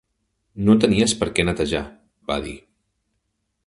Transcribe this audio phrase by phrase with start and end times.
[0.69, 1.85] "No tenies per què netejar",
[2.33, 2.59] va dir.